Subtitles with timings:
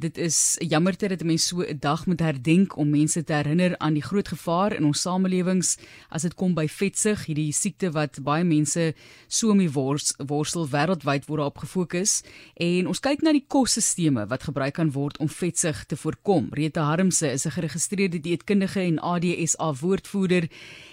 [0.00, 3.92] dit is jammerte dat mense so 'n dag moet herdenk om mense te herinner aan
[3.92, 5.76] die groot gevaar in ons samelewings
[6.08, 8.94] as dit kom by vetsug, hierdie siekte wat baie mense
[9.28, 12.22] so mee wors, worstel wêreldwyd word daarop gefokus.
[12.54, 16.48] En ons kyk na die kosstelsels wat gebruik kan word om vetsug te voorkom.
[16.52, 20.48] Rita Harmse is 'n geregistreerde dieetkundige en ADSA woordvoerder.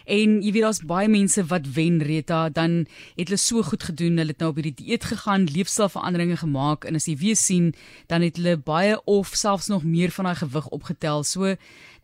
[0.07, 2.85] En jy weet daar's baie mense wat wen Rita, dan
[3.17, 6.95] het hulle so goed gedoen, hulle het nou op hierdie dieet gegaan, leefstylveranderinge gemaak en
[6.95, 7.73] as jy weer sien,
[8.07, 11.25] dan het hulle baie of selfs nog meer van daai gewig opgetel.
[11.27, 11.57] So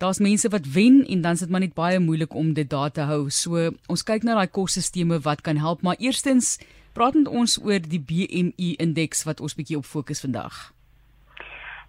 [0.04, 2.92] daar's mense wat wen en dan is dit maar net baie moeilik om dit daar
[2.92, 3.30] te hou.
[3.32, 6.58] So ons kyk na daai kosstelsels wat kan help, maar eerstens
[6.94, 10.74] praat ons oor die BMI indeks wat ons bietjie op fokus vandag.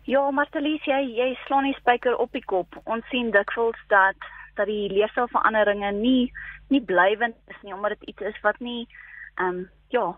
[0.07, 2.77] Ja, Martelies, jy jy slaan die spyker op die kop.
[2.85, 6.33] Ons sien dikwels dat dat die leefstylveranderinge nie
[6.69, 8.87] nie blywend is nie omdat dit iets is wat nie
[9.35, 10.17] ehm um, ja,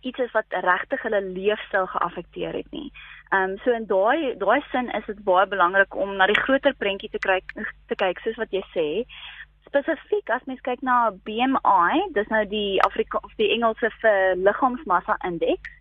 [0.00, 2.92] iets is wat regtig hulle leefstyl geaffekteer het nie.
[3.30, 6.74] Ehm um, so in daai daai sin is dit baie belangrik om na die groter
[6.74, 7.56] prentjie te kyk
[7.88, 8.86] te kyk soos wat jy sê.
[9.66, 15.18] Spesifiek as mens kyk na BMI, dis nou die Afrika of die Engelse vir liggaamsmassa
[15.26, 15.72] indeks,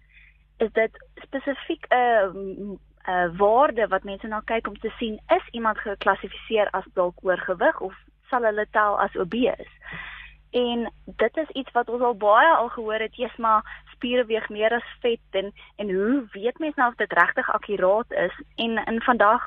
[0.65, 5.47] is dit spesifiek 'n uh, 'n waarde wat mense na kyk om te sien is
[5.51, 7.93] iemand geklassifiseer as dalk oorgewig of
[8.29, 9.67] sal hulle tel as obese.
[10.51, 14.49] En dit is iets wat ons al baie al gehoor het, jy's maar spiere weeg
[14.49, 18.41] meer as vet en en hoe weet mens nou of dit regtig akkuraat is?
[18.55, 19.43] En in vandag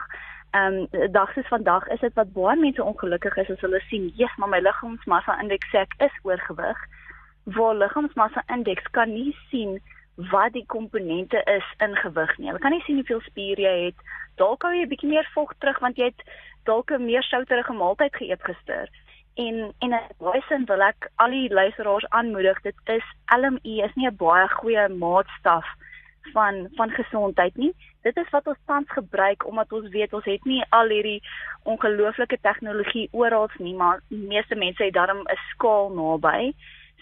[0.50, 4.08] ehm um, dag soos vandag is dit wat baie mense ongelukkig is as hulle sien,
[4.16, 6.78] "Jesus, maar my liggaamsmassa indeks sê ek is oorgewig."
[7.44, 9.80] Waar liggaamsmassa indeks kan nie sien
[10.30, 12.46] wat die komponente is in gewig nie.
[12.50, 13.98] Hulle kan nie sien hoeveel spier jy het.
[14.36, 16.22] Dalk hou jy 'n bietjie meer vog terug want jy het
[16.64, 18.88] dalk 'n meer souterige maaltyd geëet gister
[19.38, 23.04] en en in baie sin wil ek al die luisteraars aanmoedig dit is
[23.36, 25.66] LMI is nie 'n baie goeie maatstaf
[26.32, 27.72] van van gesondheid nie
[28.06, 31.22] dit is wat ons tans gebruik omdat ons weet ons het nie al hierdie
[31.62, 36.52] ongelooflike tegnologie oral nie maar die meeste mense het daarom 'n skaal naby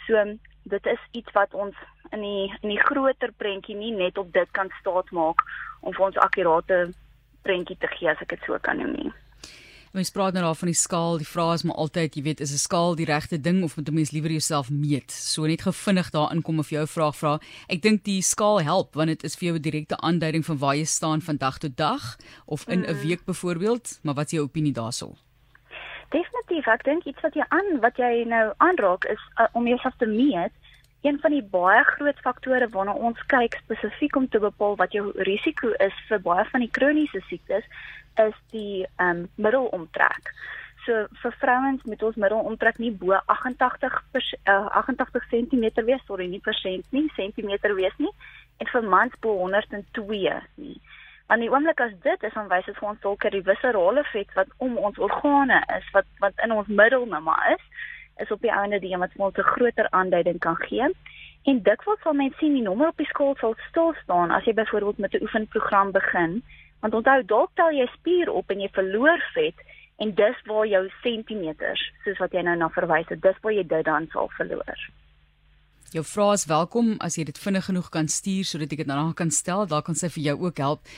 [0.06, 0.24] so
[0.66, 1.76] dit is iets wat ons
[2.12, 5.44] in die in die groter prentjie nie net op dit kan staatmaak
[5.80, 6.80] om vir ons akkurate
[7.46, 9.14] prentjie te gee as ek dit so kan noem nie
[9.96, 11.14] Mens praat nou daar van die skaal.
[11.16, 13.88] Die vraag is maar altyd, jy weet, is 'n skaal die regte ding of moet
[13.88, 15.10] 'n mens liewer jouself meet?
[15.10, 17.40] So net gevinnig daarin kom of jou vraag vra.
[17.66, 20.76] Ek dink die skaal help want dit is vir jou 'n direkte aanduiding van waar
[20.76, 23.00] jy staan van dag tot dag of in 'n mm.
[23.00, 25.25] week byvoorbeeld, maar wat is jou opinie daaroor?
[26.14, 29.96] Definitief, ek dink iets wat jy aan wat jy nou aanraak is uh, om jouself
[29.98, 30.54] te meet.
[31.06, 35.10] Een van die baie groot faktore waarna ons kyk spesifiek om te bepaal wat jou
[35.28, 37.66] risiko is vir baie van die kroniese siektes,
[38.22, 40.32] is die um, middelomtrek.
[40.86, 46.42] So vir vrouens moet ons middelomtrek nie bo 88 uh, 88 cm wees, sorry, nie
[46.42, 48.12] persent nie, sentimeter wees nie
[48.62, 50.78] en vir mans bo 102 nie.
[51.26, 54.04] Want die oomblik as dit is dan wys dit vir ons dalk dat die viscerale
[54.12, 57.62] vet wat om ons organe is, wat wat in ons middelnumma is,
[58.22, 60.90] is op die einde die wat ons 'n groter aanduiding kan gee.
[61.44, 64.54] En dikwels sal mense sien die nommer op die skaal sal stil staan as jy
[64.54, 66.42] byvoorbeeld met 'n oefenprogram begin
[66.80, 69.62] Want onthou, dalk tel jy spier op en jy verloor vet
[70.02, 73.64] en dis waar jou sentimeters, soos wat jy nou na verwys het, dis waar jy
[73.66, 74.84] dit dan sal verloor.
[75.94, 79.12] Jou vrae is welkom as jy dit vinnig genoeg kan stuur sodat ek dit daarna
[79.14, 80.88] kan stel, daar kan sy vir jou ook help.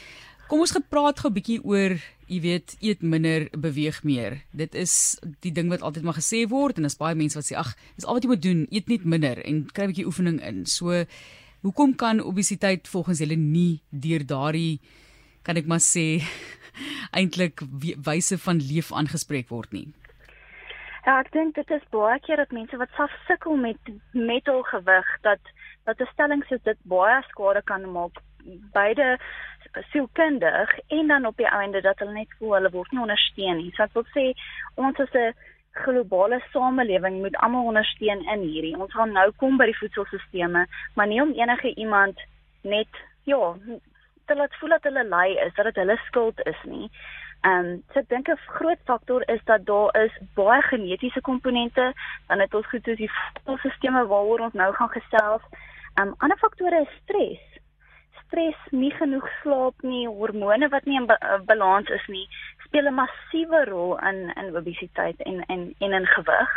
[0.48, 4.40] Kom ons gepraat gou 'n bietjie oor, jy weet, eet minder, beweeg meer.
[4.56, 7.54] Dit is die ding wat altyd maar gesê word en daar's baie mense wat sê
[7.56, 10.40] ag, dis al wat jy moet doen, eet net minder en kry 'n bietjie oefening
[10.40, 10.64] in.
[10.64, 11.04] So,
[11.62, 14.80] hoekom kan obesiteit volgens julle nie deur daardie
[15.42, 16.22] kan ek maar sê
[17.18, 17.60] eintlik
[18.04, 19.92] wyse van leef aangespreek word nie.
[21.08, 25.40] Ja, ek dink dit is baie keer dat mense wat self sukkel met metalgewig dat
[25.88, 28.18] dat 'n stelling soos dit baie skade kan maak
[28.74, 29.06] beide
[29.92, 33.72] sielkundig en dan op die einde dat hulle net voel hulle word nie ondersteun nie.
[33.72, 34.24] So ek wil sê
[34.74, 35.34] ons is 'n
[35.84, 38.76] globale samelewing moet almal ondersteun in hierdie.
[38.76, 42.20] Ons gaan nou kom by die voedselstelsels, maar nie om enige iemand
[42.62, 42.92] net
[43.24, 43.56] ja,
[44.26, 46.90] te laat voel dat hulle lui is, dat dit hulle skuld is nie.
[47.40, 51.92] Ehm um, so ek dink 'n groot faktor is dat daar is baie genetiese komponente,
[52.26, 55.44] dan het ons goed soos die stelsels waaroor ons nou gaan gesels.
[55.94, 57.44] Ehm um, ander faktore is stres.
[58.26, 62.26] Stres, nie genoeg slaap nie, hormone wat nie in ba balans is nie,
[62.66, 66.50] speel 'n massiewe rol in in obesiteit en en en in gewig.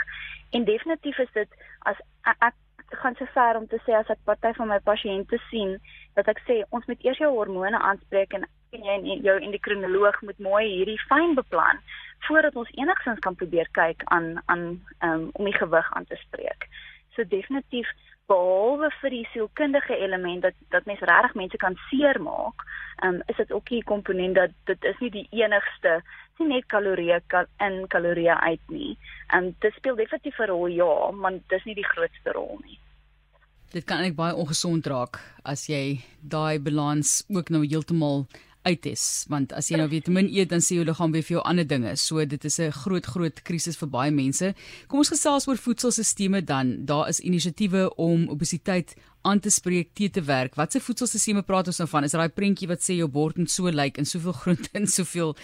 [0.52, 1.50] En definitief is dit
[1.80, 2.54] as ek
[2.90, 5.78] gaan so ver om te sê as ek party van my pasiënte sien
[6.16, 10.40] dat ek sê ons moet eers jou hormone aanspreek en jy en jou endokrinoloog moet
[10.40, 11.82] mooi hierdie fyn beplan
[12.28, 14.64] voordat ons enigsins kan probeer kyk aan aan
[15.04, 16.68] um, om die gewig aan te spreek.
[17.16, 17.90] So definitief
[18.32, 22.64] behalwe vir die sielkundige element dat dat mense regtig mense kan seermaak,
[23.04, 26.02] um, is dit ook 'n komponent dat dit is nie die enigste
[26.40, 28.98] nie net kalorieë kal in kalorieë uit nie.
[29.36, 32.80] Um dit speel definitief 'n rol ja, maar dis nie die grootste rol nie.
[33.72, 38.28] Dit kan eintlik baie ongesond raak as jy daai balans ook nou heeltemal
[38.64, 41.38] uit is want as jy nou weet min eet dan sê jou liggaam weer vir
[41.38, 41.96] jou ander dinge.
[41.98, 44.54] So dit is 'n groot groot krisis vir baie mense.
[44.88, 46.86] Kom ons gesels oor voedselstelsels dan.
[46.86, 50.56] Daar is inisiatiewe om obesiteit aan te spreek, te te werk.
[50.56, 52.04] Watse voedselstelsels praat ons nou van?
[52.04, 54.88] Is daai prentjie wat sê jou bord moet so lyk like, en soveel groente en
[54.88, 55.36] soveel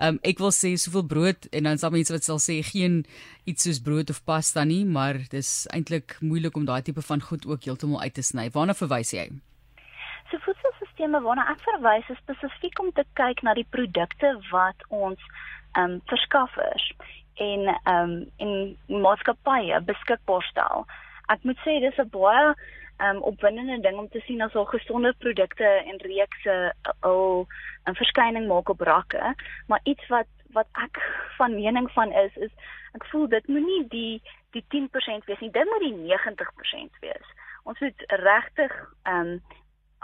[0.00, 3.04] um, ek wil sê soveel brood en dan sal mense wat sal sê geen
[3.44, 7.46] iets soos brood of pasta nie, maar dis eintlik moeilik om daai tipe van goed
[7.46, 8.50] ook heeltemal uit te sny.
[8.54, 9.28] Waarna verwys jy?
[10.30, 10.38] So
[10.94, 15.20] voedselstelsels waarna ek verwys is spesifiek om te kyk na die produkte wat ons
[15.74, 16.92] ehm um, verskaffers
[17.36, 20.86] en ehm um, in maatskappye beskikbaar stel.
[21.28, 22.54] Ek moet sê dis 'n baie
[22.98, 27.46] ehm um, opwindende ding om te sien as al gesonde produkte en reekse al
[27.86, 29.34] 'n verskyning maak op rakke,
[29.66, 31.02] maar iets wat wat ek
[31.36, 32.52] van mening van is is
[32.94, 37.26] ek voel dit moenie die die 10% wees nie, dit moet die 90% wees.
[37.64, 39.42] Ons moet regtig ehm um,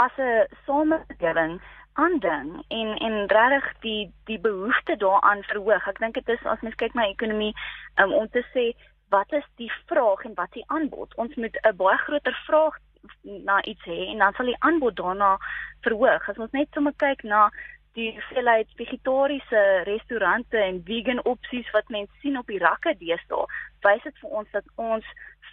[0.04, 1.60] as 'n samelewing
[1.92, 5.86] aanding en en regtig die die behoefte daaraan verhoog.
[5.86, 7.54] Ek dink dit is as mens kyk na ekonomie
[7.96, 8.70] um, om te sê
[9.10, 11.14] wat is die vraag en wat is die aanbod?
[11.16, 12.78] Ons moet 'n baie groter vraag
[13.22, 15.36] na iets hê en dan sal die aanbod daarna
[15.82, 16.28] verhoog.
[16.28, 17.50] As ons net sommer kyk na
[17.98, 23.46] die hoeveelheid vegetariese restaurante en vegan opsies wat mense sien op die rakke deesdae,
[23.82, 25.06] wys dit vir ons dat ons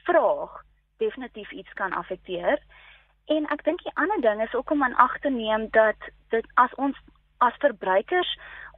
[0.06, 0.62] vraag
[0.98, 2.62] definitief iets kan affekteer.
[3.28, 6.46] En ek dink die ander ding is ook om aan ag te neem dat dit
[6.56, 6.98] as ons
[7.38, 8.30] as verbruikers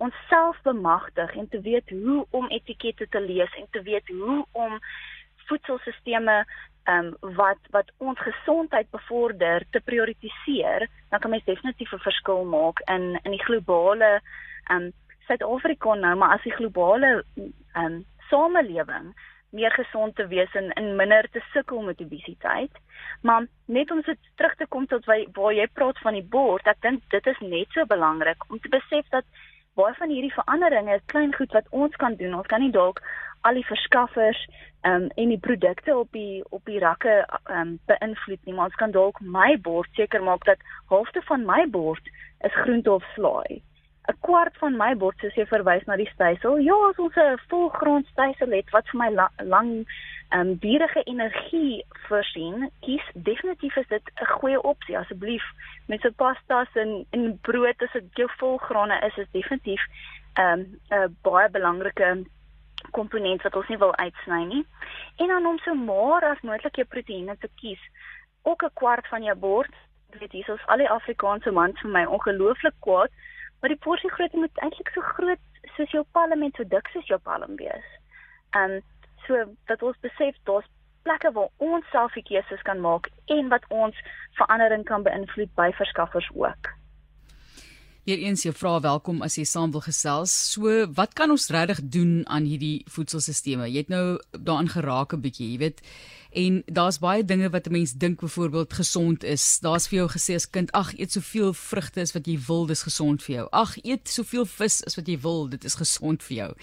[0.04, 4.80] onsself bemagtig en te weet hoe om etikette te lees en te weet hoe om
[5.48, 6.46] voedselstelsels
[6.90, 12.46] ehm um, wat wat ons gesondheid bevorder te prioritiseer, dan kan mens definitief 'n verskil
[12.46, 14.22] maak in in die globale
[14.68, 14.92] ehm um,
[15.28, 19.14] Suid-Afrika nou, maar as die globale ehm um, samelewing
[19.50, 22.72] meer gesond te wees en in minder te sukkel met obesiteit.
[23.22, 26.68] Maar net om dit terug te kom tot waar, waar jy praat van die bord,
[26.68, 29.26] ek dink dit is net so belangrik om te besef dat
[29.80, 32.36] baie van hierdie veranderinge is klein goed wat ons kan doen.
[32.36, 33.02] Ons kan nie dalk
[33.48, 34.40] al die verskaffers
[34.84, 37.22] um, en die produkte op die op die rakke
[37.52, 41.64] um, beïnvloed nie, maar ons kan dalk my bord seker maak dat halfte van my
[41.72, 42.12] bord
[42.48, 43.62] is groente of slaai.
[44.10, 46.58] 'n kwart van my bord soos jy verwys na die stysel.
[46.66, 49.72] Ja, as ons 'n volgrond stysel het wat vir my la lang
[50.30, 55.46] ehm um, dierige energie voorsien, kies definitief is dit 'n goeie opsie asseblief.
[55.88, 59.82] Met so pastas en en brood as dit jou volgrane is, is definitief
[60.34, 62.26] ehm um, 'n baie belangrike
[62.92, 64.66] komponent wat ons nie wil uitsny nie.
[65.18, 67.82] En dan om so maar as moontlik jou proteïene te kies.
[68.42, 69.74] Ook 'n kwart van jou bord,
[70.20, 73.12] weet jy, soos al die Afrikaanse mans vir my ongelooflik kwaad
[73.60, 75.40] Maar die porsie grootte moet eintlik so groot
[75.76, 77.88] soos jou palm en so dik soos jou palm wees.
[78.58, 78.80] Um,
[79.28, 80.68] so dat ons besef daar's
[81.08, 83.96] plekke waar ons self keuses kan maak en wat ons
[84.40, 86.79] verandering kan beïnvloed by verskaffers ook.
[88.10, 90.34] Weereens jou vra welkom as jy saam wil gesels.
[90.56, 93.68] So, wat kan ons regtig doen aan hierdie voedselstelsels?
[93.70, 95.82] Jy het nou daaraan geraak 'n bietjie, jy weet.
[96.34, 99.60] En daar's baie dinge wat 'n mens dink byvoorbeeld gesond is.
[99.60, 102.84] Daar's vir jou gesê as kind, ag, eet soveel vrugte as wat jy wil, dis
[102.84, 103.48] gesond vir jou.
[103.52, 106.54] Ag, eet soveel vis as wat jy wil, dit is gesond vir jou.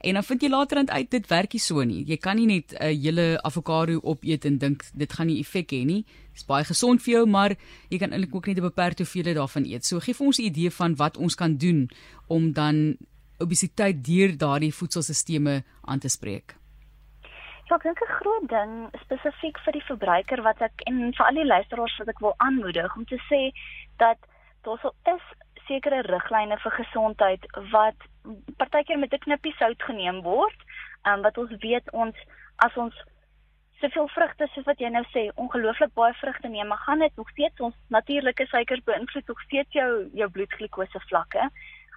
[0.00, 2.04] En dan vind jy later aan uit dit werk nie so nie.
[2.04, 5.84] Jy kan nie net 'n hele avokado opeet en dink dit gaan nie effek hê
[5.84, 6.04] nie.
[6.34, 7.52] Dit is baie gesond vir jou, maar
[7.92, 9.84] jy kan eintlik ook net 'n beperkte hoeveelheid daarvan eet.
[9.86, 11.88] So gee vir ons 'n idee van wat ons kan doen
[12.26, 12.96] om dan
[13.38, 16.56] obesiteit deur daardie voedselstelsels aan te spreek.
[17.68, 18.72] Ja, ek dink 'n groot ding
[19.04, 22.96] spesifiek vir die verbruiker wat ek en vir al die luisteraars wat ek wil aanmoedig
[22.96, 23.52] om te sê
[23.96, 24.18] dat
[24.62, 25.24] daar sou is
[25.66, 27.96] sekere riglyne vir gesondheid wat
[28.56, 30.58] partykeer met 'n knippie sout geneem word,
[31.08, 32.16] um, wat ons weet ons
[32.56, 32.94] as ons
[33.84, 37.30] soveel vrugte soos wat jy nou sê, ongelooflik baie vrugte neem, maar gaan dit nog
[37.36, 41.48] steeds ons natuurlike suikers beïnvloed nog steeds jou jou bloedglukose vlakke.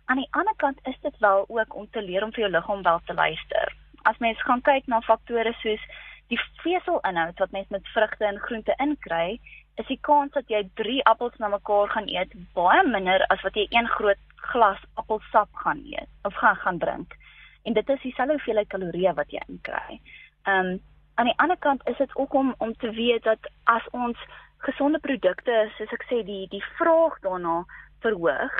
[0.06, 2.84] Aan die ander kant is dit wel ook om te leer om vir jou liggaam
[2.84, 3.76] wel te luister
[4.08, 5.84] as mens gaan kyk na faktore soos
[6.32, 9.40] die veselinhoud wat mens met vrugte en groente inkry,
[9.80, 13.56] is die kans dat jy 3 appels na mekaar gaan eet baie minder as wat
[13.60, 17.16] jy een groot glas appelsap gaan eet of gaan gaan drink.
[17.64, 20.00] En dit is dieselfde hoeveelheid kalorieë wat jy inkry.
[20.48, 20.78] Ehm um,
[21.18, 24.18] aan die ander kant is dit ook om om te weet dat as ons
[24.58, 27.64] gesonde produkte, soos ek sê, die die vraag daarna
[28.06, 28.54] verhoog,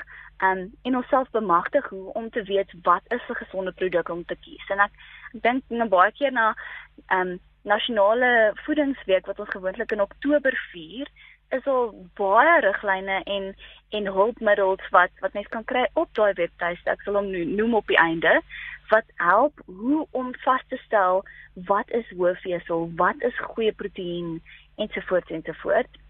[0.46, 4.36] um, en onsself bemagtig hoe om te weet wat is 'n gesonde produk om te
[4.36, 4.70] kies.
[4.70, 4.92] En ek,
[5.34, 6.56] ek dink nou baie keer na
[7.08, 11.08] ehm um, nasionale voedingsweek wat ons gewoonlik in Oktober vier,
[11.50, 13.56] is al baie riglyne en
[13.96, 16.92] en hulpmiddels wat wat mens kan kry op daai webtuiste.
[16.92, 18.42] Ek sal hom noem op die einde
[18.92, 21.24] wat help hoe om vas te stel
[21.68, 24.38] wat is hoofvesel, wat is goeie proteïen
[24.76, 26.04] ensovoorts ensovoorts.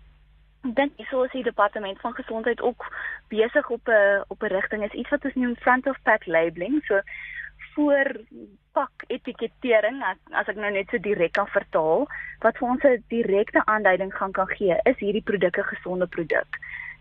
[0.66, 2.86] Ek dink so is die departement van gesondheid ook
[3.30, 6.84] besig op 'n op 'n rigting is iets wat ons noem front of pack labeling.
[6.86, 7.02] So
[7.78, 8.10] voor
[8.78, 12.06] pak etikettering as, as ek nou net so direk kan vertaal
[12.44, 16.50] wat vir ons 'n direkte aanduiding gaan kan gee is hierdie produk 'n gesonde produk.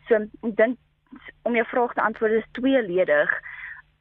[0.08, 0.78] So ek dink
[1.42, 3.30] om jou vraag te antwoord is tweeledig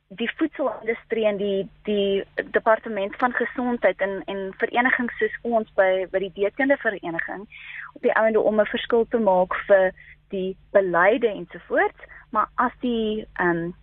[0.08, 2.24] die voedselindustrie en die die
[2.58, 7.48] departement van gesondheid en en verenigings soos ons by by die dietkunde vereniging
[7.94, 9.92] op die einde om 'n verskil te maak vir
[10.30, 13.74] die beleide ensovoorts maar as die ehm um,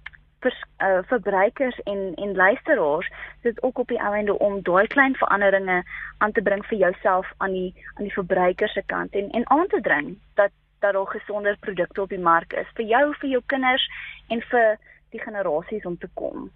[0.42, 3.10] vir uh, verbruikers en en luisteraars
[3.42, 5.82] dit ook op die einde om daai klein veranderinge
[6.18, 9.68] aan te bring vir jouself aan die aan die verbruiker se kant en en aan
[9.68, 10.50] te dring dat
[10.82, 13.84] dat daar gesonder produkte op die mark is vir jou vir jou kinders
[14.28, 14.78] en vir
[15.14, 16.50] die generasies om te kom.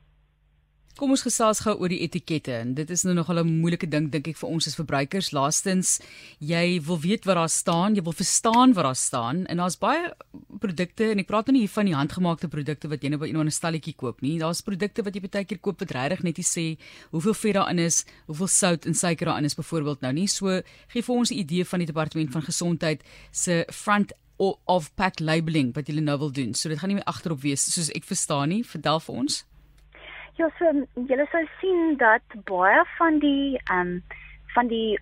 [0.97, 4.09] Kom ons gesels gou oor die etikette en dit is nou nogal 'n moeilike ding
[4.11, 5.31] dink ek vir ons as verbruikers.
[5.31, 6.01] Laastens,
[6.41, 10.15] jy wil weet wat daar staan, jy wil verstaan wat daar staan en daar's baie
[10.59, 13.27] produkte en ek praat nou nie hier van die handgemaakte produkte wat jy nou by
[13.27, 14.39] iemand 'n stalletjie koop nie.
[14.39, 16.79] Daar's produkte wat jy baie keer koop wat regtig net nie sê
[17.11, 20.27] hoeveel vet daarin is, hoeveel sout en suiker daarin is byvoorbeeld nou nie.
[20.27, 25.21] So gee vir ons 'n idee van die departement van gesondheid se front of pack
[25.21, 26.55] labeling wat julle nou wil doen.
[26.55, 28.65] So dit gaan nie meer agterop wees soos ek verstaan nie.
[28.65, 29.45] Vertel vir ons.
[30.37, 30.69] Ja, so
[31.09, 34.03] julle sal sien dat baie van die ehm um,
[34.53, 34.99] van die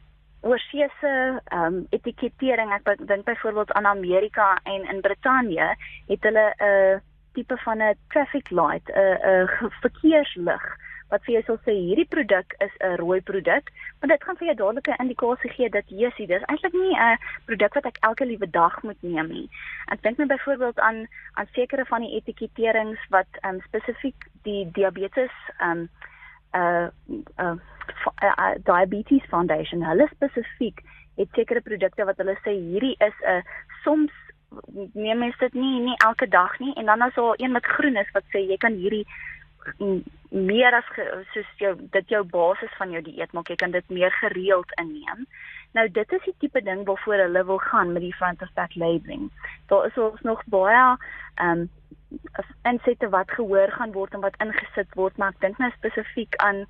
[0.47, 1.15] oorseese
[1.45, 5.75] ehm um, etikettering, ek dink byvoorbeeld aan Amerika en in Brittanje,
[6.07, 7.01] het hulle 'n uh,
[7.35, 10.65] tipe van 'n traffic light, 'n uh, 'n uh, verkeerslig
[11.11, 14.47] wat vir jou sal sê hierdie produk is 'n rooi produk, want dit gaan vir
[14.47, 18.27] jou dadelik 'n indikasie gee dat jessie, dis eintlik nie 'n produk wat ek elke
[18.27, 19.49] liewe dag moet neem nie.
[19.91, 25.33] Ek dink net byvoorbeeld aan aan sekere van die etiketterings wat um, spesifiek die diabetes
[25.61, 25.89] um
[26.55, 26.89] uh
[27.43, 27.57] uh,
[28.23, 30.85] uh diabetes foundation hulle spesifiek
[31.17, 33.43] het sekere produkte wat hulle sê hierdie is 'n
[33.85, 34.13] soms
[34.93, 37.97] neem mens dit nie nie elke dag nie en dan is daar een met groen
[37.97, 39.07] is wat sê jy kan hierdie
[40.29, 43.89] meer as ge, soos jou dit jou basis van jou dieet maak jy kan dit
[43.89, 45.27] meer gereeld inneem.
[45.75, 48.75] Nou dit is die tipe ding waarvoor hulle wil gaan met die front of pack
[48.75, 49.31] labeling.
[49.71, 50.85] Daar is ons nog baie
[51.35, 51.71] ehm um,
[52.63, 56.65] insette wat gehoor gaan word en wat ingesit word, maar ek dink nou spesifiek aan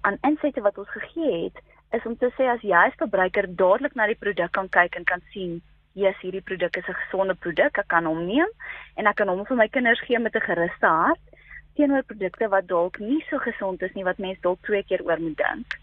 [0.00, 1.62] aan insette wat ons gegee het
[1.96, 5.04] is om te sê as jy as verbruiker dadelik na die produk kan kyk en
[5.08, 5.60] kan sien
[5.98, 7.78] yes, hierdie produk is 'n gesonde produk.
[7.78, 8.48] Ek kan hom neem
[8.96, 11.20] en ek kan hom vir my kinders gee met 'n geruste hart
[11.80, 15.20] teenoor produkte wat dalk nie so gesond is nie wat mense dalk twee keer oor
[15.20, 15.78] moet dink.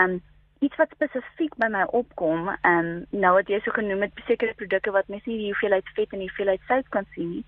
[0.00, 0.18] Um
[0.64, 2.88] iets wat spesifiek by my opkom, um
[3.24, 6.24] nou wat jy so genoem het sekere produkte wat mense nie die hoeveelheid vet en
[6.24, 7.44] die hoeveelheid sout kan sien nie,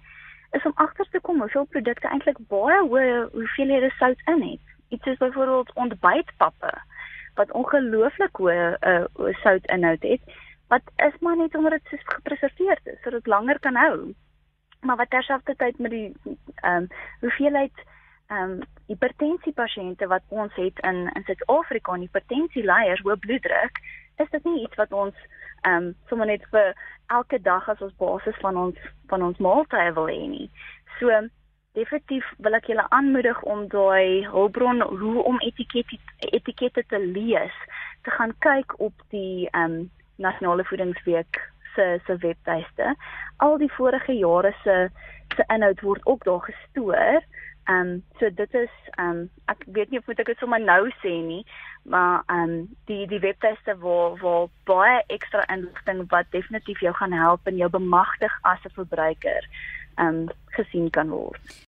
[0.56, 4.76] is om agter te kom hoeveel produkte eintlik baie hoë hoeveelhede sout in het.
[4.94, 6.72] Iets soos byvoorbeeld ontbytpappe
[7.40, 8.60] wat ongelooflik hoë
[8.92, 10.38] uh, soutinhoud het
[10.68, 14.14] wat is maar net omdat dit so gepreserveer is sodat langer kan hou
[14.80, 16.16] maar wat terselfdertyd met die
[16.54, 16.88] ehm um,
[17.20, 17.84] hoeveelheid
[18.26, 23.80] ehm um, hipertensie pasiënte wat ons het in in Suid-Afrika, hipertensie leiers, hoë bloeddruk,
[24.16, 25.14] is dit nie iets wat ons
[25.62, 26.74] ehm um, sommer net vir
[27.06, 28.78] elke dag as ons basis van ons
[29.12, 30.50] van ons maaltye wil hê nie.
[30.98, 31.20] So
[31.78, 37.54] definitief wil ek julle aanmoedig om daai hulpbron hoe om etikette etikette te lees,
[38.02, 41.38] te gaan kyk op die ehm um, nasionale voedingsweek
[41.78, 42.94] se se webtuiste.
[43.46, 44.76] Al die vorige jare se
[45.36, 47.22] se inhoud word ook daar gestoor.
[47.68, 50.60] Ehm um, so dit is ehm um, ek weet nie of moet ek dit sommer
[50.60, 51.42] nou sê nie,
[51.82, 57.12] maar ehm um, die die webtuiste waar waar baie ekstra inligting wat definitief jou gaan
[57.12, 59.48] help en jou bemagtig as 'n verbruiker
[59.98, 61.66] ehm um, gesien kan word.